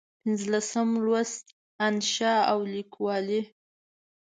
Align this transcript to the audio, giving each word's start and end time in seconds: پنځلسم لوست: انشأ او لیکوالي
پنځلسم 0.21 0.89
لوست: 1.05 1.45
انشأ 1.87 2.35
او 2.51 2.59
لیکوالي 2.73 3.41